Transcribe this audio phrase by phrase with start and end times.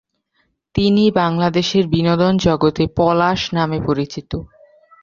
[0.75, 4.31] তিনি বাংলাদেশের বিনোদন জগতে পলাশ নামে পরিচিত।